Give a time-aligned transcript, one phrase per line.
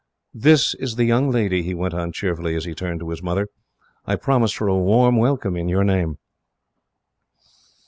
[0.33, 3.47] "This is the young lady," he went on cheerfully, as he turned to his mother.
[4.03, 6.17] "I promised her a warm welcome, in your name."